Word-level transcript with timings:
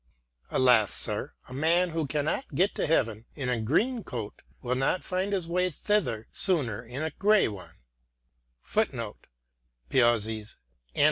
Alas, 0.49 0.91
sir, 0.95 1.33
a 1.47 1.53
man 1.53 1.91
who 1.91 2.07
cannot 2.07 2.55
get 2.55 2.73
to 2.73 2.87
Heaven 2.87 3.27
in 3.35 3.49
a 3.49 3.61
green 3.61 4.01
coat, 4.01 4.41
will 4.63 4.73
not 4.73 5.03
find 5.03 5.31
his 5.31 5.47
way 5.47 5.69
thither 5.69 6.27
sooner 6.31 6.83
in 6.83 7.03
a 7.03 7.11
grey 7.11 7.47
one." 7.47 7.75